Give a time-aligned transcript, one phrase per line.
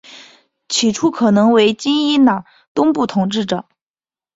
[0.67, 3.65] 起初可能为今伊朗东部统治者。